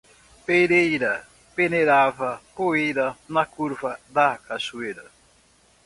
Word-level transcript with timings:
Pereira 0.47 1.27
peneirava 1.55 2.41
poeira 2.55 3.15
na 3.29 3.45
curva 3.45 3.99
da 4.09 4.35
cachoeira. 4.35 5.05